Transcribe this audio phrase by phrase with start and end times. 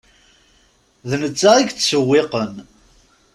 [1.09, 2.53] D netta i yettsewwiqen.